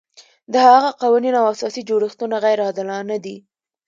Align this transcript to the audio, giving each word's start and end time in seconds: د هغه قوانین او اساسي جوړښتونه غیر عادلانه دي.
د 0.53 0.53
هغه 0.69 0.89
قوانین 1.01 1.33
او 1.39 1.45
اساسي 1.53 1.81
جوړښتونه 1.89 2.35
غیر 2.43 2.59
عادلانه 2.65 3.15
دي. 3.25 3.35